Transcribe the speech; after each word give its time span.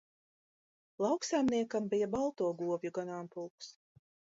Lauksaimniekam 1.05 1.93
bija 1.95 2.11
balto 2.19 2.51
govju 2.65 2.97
ganāmpulks 3.01 3.75